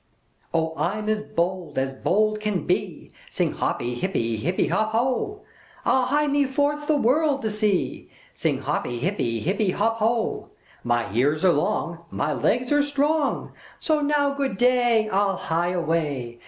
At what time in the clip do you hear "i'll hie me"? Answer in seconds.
5.85-6.43